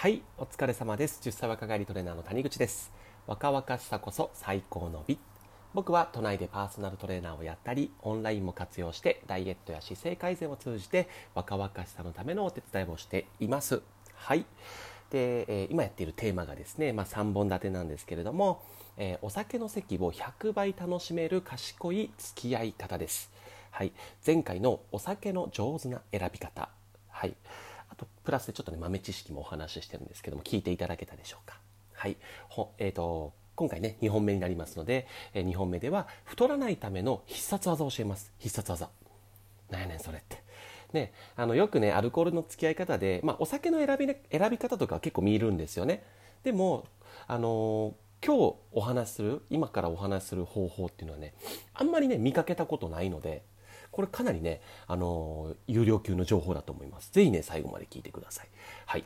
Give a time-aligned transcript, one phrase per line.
[0.00, 1.18] はいお疲れ様です。
[1.24, 2.92] 10歳若返りトレーナーの谷口です。
[3.26, 5.18] 若々しさこそ最高の美。
[5.74, 13.82] 僕は都内でパーソナルトレーナーをやったりオンラインも活用してダイエットや姿勢改善を通じて若々しさのためのお手伝いをしています。
[14.14, 14.46] はい。
[15.10, 18.62] で、えー、今やっているテーマがですね、まあ、3本立てなんですけれども、
[18.98, 23.32] えー、お酒の席を100倍楽しめる賢い付き合い方です。
[23.72, 23.90] はい、
[24.24, 26.68] 前回のお酒の上手な選び方、
[27.08, 27.34] はい、
[28.06, 31.58] プラスでちょっとね豆知識もお話ししてるんですけども聞いていただけたでしょうか？
[31.94, 32.16] はい。
[32.48, 38.32] ほえーと、今回ね2本目になりますので、えー、2本目では太らないための必殺技を教えます。
[38.38, 38.88] 必殺技。
[39.70, 40.42] なんやねんそれって。
[40.92, 46.02] ね、あのよくねアルコールの付き合い方で、まあ、お酒の選び選び方とかは結構見るんですよね。
[46.44, 46.86] でも
[47.26, 51.34] あのー、今日お話しする今からお話しする方法っていうのはね
[51.74, 53.42] あんまりね見かけたことないので
[53.90, 57.10] これかなりね、あの有料級の情報だと思います。
[57.12, 58.48] ぜひね、最後まで聞いてください。
[58.86, 59.04] はい。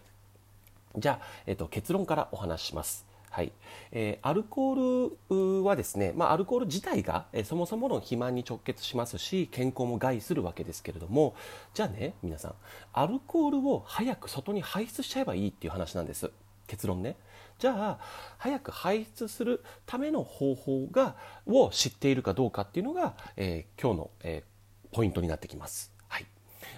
[0.97, 3.13] じゃあ、えっと、結論からお話しします。
[3.33, 3.53] はい、
[3.93, 11.35] えー、アルコールはですね、まあ、アルコール自体が、えー、そもそもの肥満に直結しますし健康も害するわけですけれども
[11.73, 12.55] じゃあね皆さん
[12.93, 16.31] アルコールを早く外に排出しちゃえばいいっていう話なんです
[16.67, 17.17] 結論ね
[17.59, 17.99] じゃあ
[18.37, 24.45] 早く排出するための方法がを知っているかどうかっていうのが、えー、今日の、え
[24.93, 25.91] ポイントになってきます。
[26.09, 26.27] はい、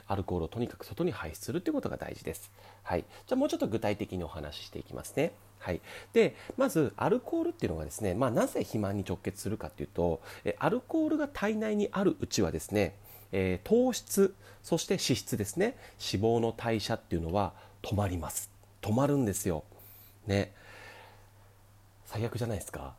[0.07, 2.51] アルコールをとにかく外に排出するということが大事です。
[2.83, 5.33] はい、じゃあもうちょっと具体的にお話ししていきますね。
[5.59, 5.81] はい、
[6.13, 12.95] でまずアルコールっていうのがですね、まあ、なぜ肥満に直結するかっていうとえアルコールが体内にあるうちはですね、
[13.33, 18.51] えー、糖質そして脂質ですね脂肪の代謝っていうのは止まります。
[18.83, 19.65] 止まるんですよ。
[20.27, 20.53] ね。
[22.05, 22.95] 最悪じゃないですか。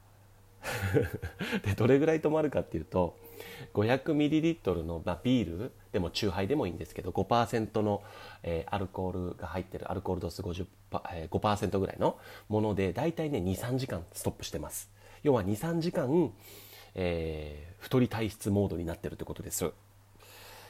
[1.63, 3.17] でどれぐらい止まるかっていうと
[3.73, 8.03] 500ml の、まあ、ビールでも酎ハイでもいいんですけど5%の、
[8.43, 10.65] えー、アルコールが入ってるアルコール度数50%、
[11.13, 12.17] えー、5%ぐらいの
[12.49, 14.89] もので大体ね23時間ストップしてます。
[15.23, 16.31] 要は23時間、
[16.93, 19.71] えー、太り体質モードになってるってことです。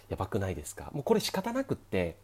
[0.09, 0.91] やばくないですか？
[0.93, 2.15] もうこれ仕方なくって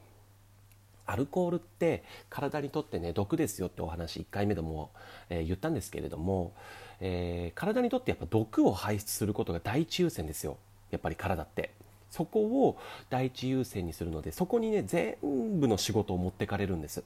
[1.11, 4.91] アルコールって体にとってね毒ですよってお話1回目でも、
[5.29, 6.53] えー、言ったんですけれども、
[7.01, 10.57] えー、体にとってやっぱ毒を排出することが第一優先ですよ。
[10.89, 11.71] やっぱり体って。
[12.09, 12.77] そこを
[13.09, 17.03] 第一優先にするのでそこにね全部の仕事を持ってかれるんです。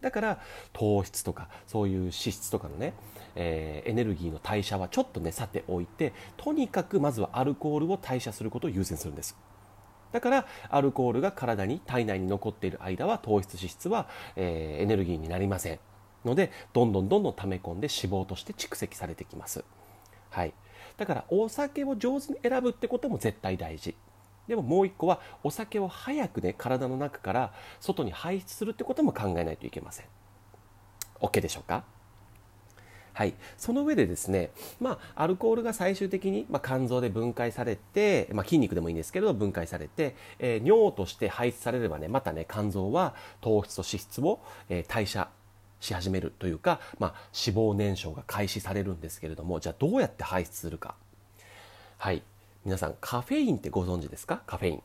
[0.00, 0.38] だから
[0.72, 2.92] 糖質とかそういう脂質とかのね、
[3.34, 9.36] えー、エネルギーの代謝はちょっとねさておいてとにかくまずはアルコールを代謝することを優先するんです。
[10.14, 15.80] だからアルコールが体に体内に残っている間は糖質脂質は、えー、エネルギーになりません
[16.24, 19.64] のでどんどんどんどん溜め込んで脂肪として蓄積されてきます、
[20.30, 20.54] はい、
[20.96, 23.96] だからお酒を上手に選ぶってことも絶対大事。
[24.46, 30.06] でももう一個はお酒を早くね体の中から外に排出するってことも考えないといけません。
[31.20, 31.84] OK でしょうか？
[33.14, 45.28] はい、その上でですね、まあ、アルコールが最終的に、まあ、肝臓で分解されて、まあ、筋肉でもいいんですけれど分解されて、えー、尿として排出されればねまたね肝臓は糖質と脂質を、えー、代謝
[45.78, 47.14] し始めるというか、まあ、
[47.46, 50.96] 脂肪燃焼が開始されるんですけれどもじゃあどうやって排出するか。
[51.98, 52.22] はい。
[52.64, 54.42] 皆さんカフェインってご存知ですか？
[54.46, 54.82] カフェイン。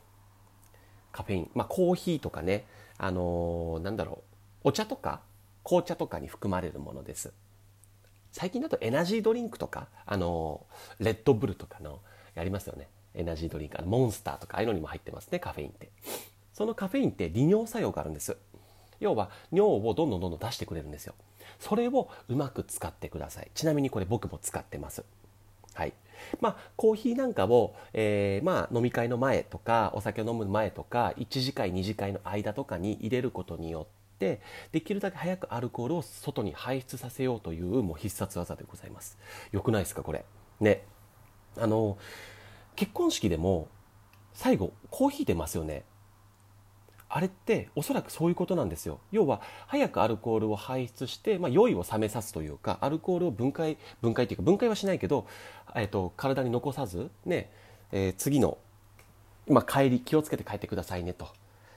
[1.10, 1.50] カフェイン。
[1.54, 2.66] まあコーヒーとかね
[2.98, 4.22] あのー、なんだろ
[4.64, 4.68] う。
[4.68, 5.22] お茶とか
[5.64, 7.32] 紅茶とかに含まれるものです。
[8.32, 10.66] 最近だとエナジードリンクとかあの、
[10.98, 12.00] レッドブルとかの
[12.34, 12.88] やりますよね。
[13.14, 13.78] エナジードリンク。
[13.78, 15.90] あのモンスターとかああいうのにも入ってますねカフェインって。
[16.52, 18.36] そのカフェインって利尿作用があるんです。
[19.00, 21.14] 要は尿をどんどんどんどん出してくれるんですよ。
[21.58, 23.50] それをうまく使ってください。
[23.54, 25.04] ちなみにこれ僕も使ってます。
[25.74, 25.92] はい。
[26.40, 39.18] まあ、コーヒーなんかを、えー、まあ、飲み会の前とかお酒を飲む前とか1次会2次会の間とかに入れることによってできるだけ早くアルコールを外に排出させようというもう必殺技でございます。
[39.50, 40.24] よくないですかこれ。
[40.60, 40.84] ね。
[41.58, 41.98] あの
[42.76, 43.68] 結婚式でも
[44.34, 45.84] 最後コーヒー出ますよね。
[47.12, 49.00] あれっておそらくそういうことなんですよ。
[49.10, 55.26] 要は早くアルコールを排出して、まあ、酔いを冷めさすというかアルコールを分解分解というか分解はしないけど、
[55.74, 57.50] えーと、体に残さず、ね
[57.90, 58.58] えー、次の、
[59.48, 61.28] まあ、帰り気をつけて帰ってくださいねと、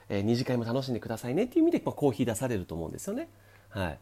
[0.08, 3.28] えー、二次会も楽しんでくださいねっていう意味で、まあ、コーヒー出されると思うんですよね。
[3.70, 3.98] はい、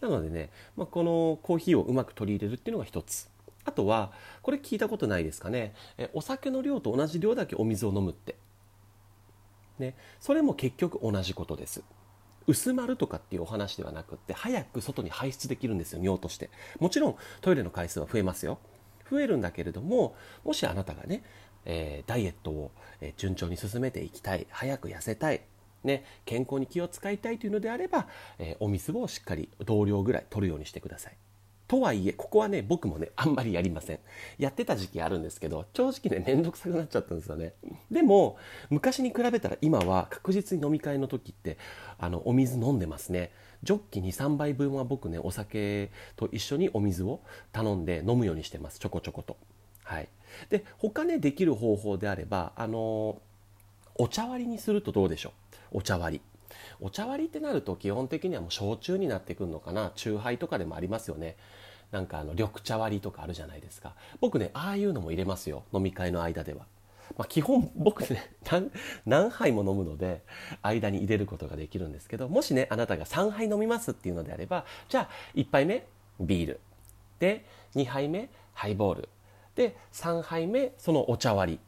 [0.00, 3.28] なのでね、まあ、このコーヒーをうまく取り入れるっていうのが一つ。
[3.64, 4.12] あとは
[4.42, 8.36] これ聞いたことないですかね、えお酒の量と同じ量だけお水を飲むって。
[9.78, 11.82] ね、それも結局同じことです。
[12.46, 16.48] 薄まるとかっていうお話ではなくって早く外に排出できるんですよ尿として。
[16.78, 18.58] もちろんトイレの回数は増えますよ。
[19.10, 21.22] 増えるんだけれどももしあなたがね、
[21.66, 22.70] えー、ダイエットを
[23.16, 25.42] 順調に進めていきたい早く痩せたい、
[25.84, 28.06] ね、健康に気を使いたいというのであれば、
[28.38, 31.16] えー、お水をしっかり同量ぐらい取るようにしてください。
[31.68, 33.98] とはいえ、ここはね、僕もね、あんまりやりません。
[34.38, 37.54] やってた時期あるんですけど、正直ね、めんどくさくなっちゃったんですよね。
[37.90, 38.38] でも、
[38.70, 41.58] 昔に比べたら今は確実に飲み会の時って、
[41.98, 43.32] あの、お水飲んでますね。
[43.64, 47.20] ジョッキ2、3杯分は僕ね、お酒と一緒にお水を
[47.50, 48.78] 頼んで飲むようにしてます。
[48.78, 49.36] ちょこちょこと。
[49.86, 50.08] はい。
[50.50, 53.20] で、他ね、できる方法であれば、あの
[53.94, 55.32] お茶割りにするとどうでしょ
[55.72, 55.78] う？
[55.78, 56.22] お茶割り。
[56.80, 59.92] お茶割りってなると基本的にはもう焼酎になってくるのかな？
[59.94, 61.36] 酎ハイとかでもありますよね。
[61.92, 63.94] なんかあの緑茶割りとかあるじゃないですか。
[64.20, 65.62] 僕ねああいうのも入れますよ。
[65.72, 66.66] 飲み会の間では、
[67.16, 68.70] まあ、基本僕ね何
[69.06, 70.22] 何杯も飲むので
[70.62, 75.86] 間に入れることができるんですけどもしねあなたが3杯飲みますっていうのであればじゃあ1杯目
[76.18, 76.60] ビール。
[77.20, 77.46] で
[77.76, 79.08] 2杯目ハイボール。
[79.56, 81.60] で3杯目そのお茶割り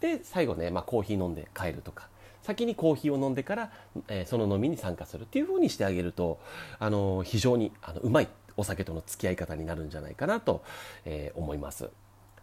[0.00, 2.08] で最後ね、まあ、コーヒー飲んで帰るとか
[2.42, 3.72] 先にコーヒーを飲んでから、
[4.08, 6.38] えー、その飲みに参加するっていう風にしてあげると、
[6.78, 10.62] あのー、非常にあのうまいお酒との付き合い方になるんじゃないかなと、
[11.04, 11.90] えー、思います。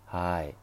[0.06, 0.54] はい。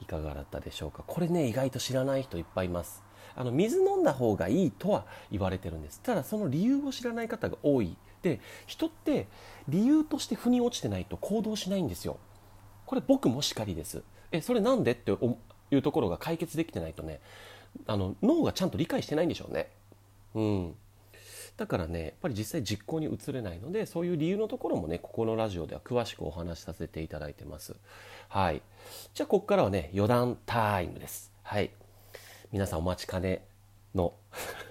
[0.00, 1.02] いかがだったでしょうか。
[1.06, 3.02] これね、意外と知らない人いっぱいいます。
[3.34, 6.00] あの、水飲んだ方がいいとは言われてるんです。
[6.02, 7.96] ただ、その理由を知らない方が多い。
[8.22, 9.26] で、人って
[9.68, 12.18] 理由として腑に落ちてないと行動しないんですよ。
[12.92, 14.02] これ僕もしかりです。
[14.32, 15.12] え、それなんでって
[15.70, 17.20] いうところが解決できてないとね、
[17.86, 19.70] あの脳がちゃんと理解してないんでしょうね。
[20.34, 20.74] うん、
[21.56, 27.74] だからねやっぱり実際実行に移れないのでそういう理由のところもねここのラジオでは詳しくお話しさせていただいてます。
[28.28, 28.60] はい、
[29.14, 31.32] じゃあここからはね余談タイムです。
[31.44, 31.70] はい、
[32.52, 33.46] 皆さんお待ちかね
[33.94, 34.12] の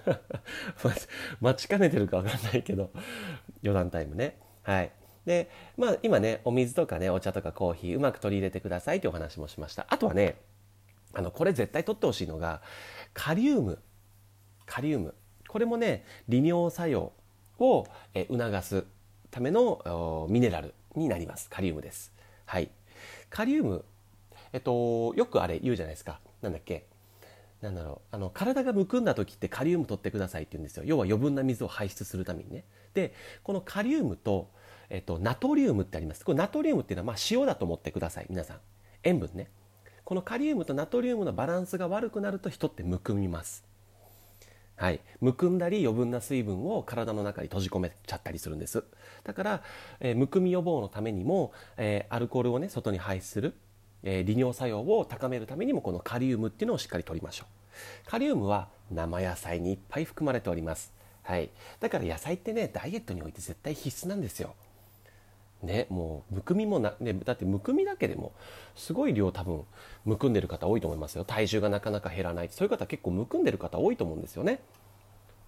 [1.40, 2.92] 待ちかねてるか分かんないけど
[3.64, 4.38] 余談タイムね。
[4.62, 4.92] はい
[5.26, 9.86] で、まあ今ね、お水とかね、お茶とかコーヒーうまく取り入れてくださいというお話もしました。
[9.88, 10.36] あとはね、
[11.14, 12.62] あの、これ絶対取ってほしいのが、
[13.14, 13.78] カリウム。
[14.66, 15.14] カリウム。
[15.48, 17.12] これもね、利尿作用
[17.58, 18.84] を促す
[19.30, 21.50] ためのミネラルになります。
[21.50, 22.12] カリウムです。
[22.46, 22.70] はい。
[23.28, 23.84] カリウム、
[24.52, 26.20] えっと、よくあれ言うじゃないですか。
[26.40, 26.86] なんだっけ。
[27.60, 28.14] なんだろう。
[28.14, 30.84] あの、体がむくんだ時ってカリウム取ってくださいって言うんですよ。
[30.84, 32.64] 要は余分な水を排出するためにね。
[32.94, 34.50] で、このカリウムと、
[34.92, 36.22] えっと、ナトリウムってあります。
[36.22, 38.26] これナトリウムっていうのは、まあ、塩だと思ってください。
[38.28, 38.56] 皆さん。
[39.02, 39.48] 塩分ね。
[40.04, 43.64] このカリウムとナトリウムのバランスが悪くなると人ってむくみます。
[44.76, 48.82] はい、むくんだり余分な水分を体の中に閉じ込めちゃったりするんです
[49.22, 49.62] だから、
[50.00, 53.54] えー、むくみ予防のためにも、えー、アルコールをね外に排出する、
[54.02, 57.44] えー、利尿作用を高めるためにもこのカリウムっていうのをしっかりとりましょ
[58.06, 60.92] うカリウムは生野菜にいっぱい含まれております
[61.22, 64.56] はいだから野菜ってねダイエットにおいて絶対必須なんですよ
[65.62, 68.32] ね、もうむくみもな、ね、だってむくみだけでも
[68.74, 69.64] すごい量多分
[70.04, 71.24] むくんでる方多いと思いますよ。
[71.24, 72.48] 体重がなかなか減らない。
[72.50, 74.60] そういう方結構むくんでる方多いと思うんですよね。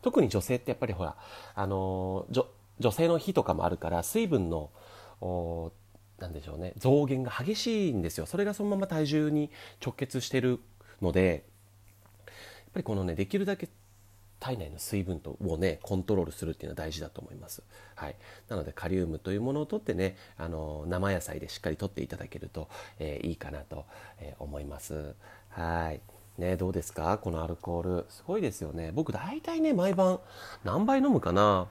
[0.03, 1.17] 特に女性ってやっぱりほら
[1.55, 2.45] あの女
[2.79, 4.71] 女性の日とかもあるから水分の
[6.19, 8.27] なんでしょうね増減が激しいんですよ。
[8.27, 9.51] それがそのまま体重に
[9.83, 10.61] 直結してる
[11.03, 11.45] ので
[12.27, 12.35] やっ
[12.75, 13.69] ぱりこのねできるだけ
[14.41, 17.63] 体内の水分とをねコントロールするっていうのは大事だと思います、
[17.95, 18.17] はい、
[18.49, 23.87] なのでカリウムというものをとってねあの生野菜でしっかりとっていただけると、えー、いいかなと、
[24.21, 25.15] えー、思います。
[25.51, 26.01] はい。
[26.37, 27.19] ねどうですか？
[27.19, 28.07] このアルコール。
[28.09, 28.91] すごいですよね。
[28.93, 30.19] 僕大体ね毎晩
[30.65, 31.69] 何杯飲むかな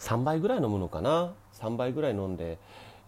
[0.00, 2.58] ？3杯ぐらい飲むのかな？3杯ぐらい飲んで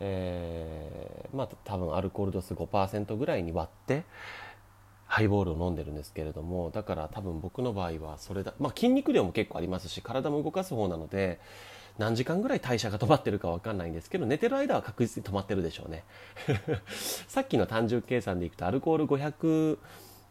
[0.01, 4.03] えー、まあ多分アルコール度数5%ぐらいに割って
[5.15, 11.39] ハイボールを飲んでるんですけれどもだから多分僕の場合はそれだ、まあ、筋肉量も結構ありますし体も動かす方なので
[11.99, 16.03] 何時間ぐらい代謝が止まってるか分かんないんですけど寝てる間は確実に止まってるでしょうね。
[17.29, 19.79] さっきの単純計算でいくとアルコール500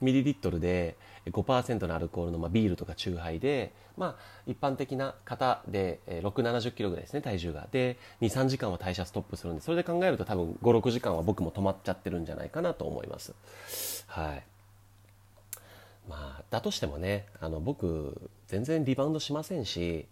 [0.01, 0.97] ミリリットルで
[1.27, 7.69] 5%のアルコールの、まあ、ビールとかチューハイで、まあ、一般的な方で6 7 0キロぐらいですね体重が。
[7.71, 13.33] で23時間は代謝ストップするんでそれで考えると多分56時間は僕も止まっちゃってるんじゃないかなと思います。
[14.07, 14.43] はい。
[16.07, 20.05] まあ、だとしてもねあの僕全然リバウンドしませんし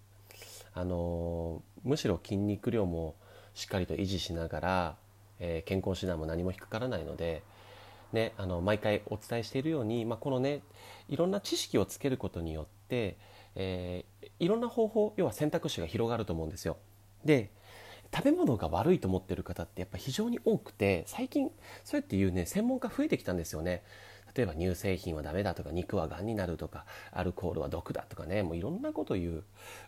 [0.73, 3.15] あのむしろ筋肉量も
[3.53, 4.95] しっかりと維持しながら、
[5.39, 7.43] えー、健康診断も何も引っかからないので、
[8.13, 10.61] ね、あの毎回お伝えしているように、まあ、このね
[11.09, 13.17] いろんな知識をつけることによって、
[13.55, 16.77] えー、いろんな方法要は選択肢が広がると思うんですよ。
[17.25, 17.49] で
[18.13, 21.49] 食べ物が悪いと思ってる方ってやっぱ非常に多くて最近
[21.85, 23.83] そうやっていうね専門家増えてきたんですよね。
[24.35, 29.43] 例えば乳製品はダメだとか肉はがんになるとかアルコールは毒だとかねもういろんなこと言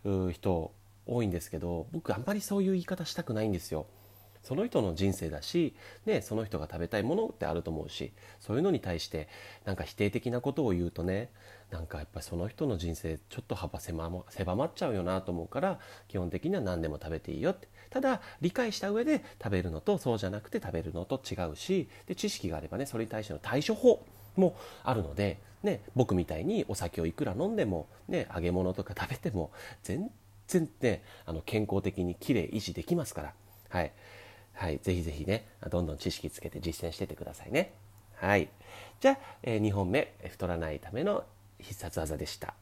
[0.05, 0.71] う人
[1.05, 3.85] 多いんですけど僕あんまりそういう言い方したくないんですよ。
[4.43, 5.73] その人の人生だし、
[6.05, 9.29] ね、その人が食べたいものってあると思うしそういうのに対して
[9.63, 11.29] なんか否定的なことを言うとね
[11.71, 24.05] なんかやっぱりその人の人生ちょっと幅狭ま狭まっちゃうよなと思うから基本的には何でも食べていいよってただ理解した上で食べるのとそうじゃなくて食べるのと違うしで知識があればねそれに対しての対処法
[24.35, 29.51] もあるので、ね、僕みたいにお酒をいくら飲んでも、ね、揚げ物とか食べても
[29.83, 30.11] 全
[30.47, 33.33] 然ねあの健康的にきれい維持できますから、
[33.69, 33.91] はい
[34.53, 37.73] はい、ぜひぜひねどんどん知識つけて実践しててくださいね。
[38.15, 38.47] はい、
[39.01, 41.23] じゃあ、えー、2本目太らないための
[41.59, 42.53] 必殺技でした。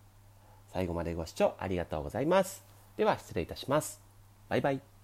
[0.74, 2.63] 最後までご視聴ありがとうございます。
[2.98, 4.01] では失礼いたします。
[4.50, 5.00] バイバイ。